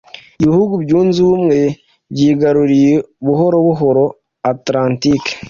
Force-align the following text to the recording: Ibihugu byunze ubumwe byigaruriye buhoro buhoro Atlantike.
Ibihugu 0.43 0.73
byunze 0.83 1.17
ubumwe 1.25 1.59
byigaruriye 2.11 2.93
buhoro 3.25 3.57
buhoro 3.67 4.05
Atlantike. 4.51 5.31